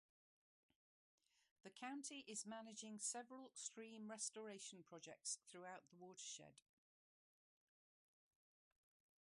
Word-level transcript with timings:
The 1.61 1.69
county 1.69 2.23
is 2.27 2.47
managing 2.47 2.97
several 2.97 3.51
stream 3.53 4.09
restoration 4.09 4.81
projects 4.83 5.37
throughout 5.47 5.83
the 5.91 5.95
watershed. 5.95 6.55